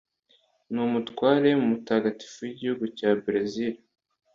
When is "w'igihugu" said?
2.45-2.85